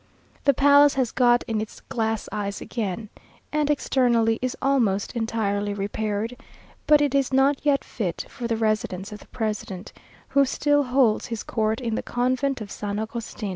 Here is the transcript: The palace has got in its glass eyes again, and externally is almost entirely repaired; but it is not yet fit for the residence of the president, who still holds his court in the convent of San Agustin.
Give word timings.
The 0.45 0.53
palace 0.55 0.95
has 0.95 1.11
got 1.11 1.43
in 1.43 1.61
its 1.61 1.81
glass 1.81 2.27
eyes 2.31 2.59
again, 2.59 3.09
and 3.53 3.69
externally 3.69 4.39
is 4.41 4.57
almost 4.59 5.15
entirely 5.15 5.75
repaired; 5.75 6.37
but 6.87 7.01
it 7.01 7.13
is 7.13 7.31
not 7.31 7.63
yet 7.63 7.83
fit 7.83 8.25
for 8.27 8.47
the 8.47 8.57
residence 8.57 9.11
of 9.11 9.19
the 9.19 9.27
president, 9.27 9.93
who 10.29 10.43
still 10.43 10.81
holds 10.85 11.27
his 11.27 11.43
court 11.43 11.79
in 11.79 11.93
the 11.93 12.01
convent 12.01 12.61
of 12.61 12.71
San 12.71 12.97
Agustin. 12.97 13.49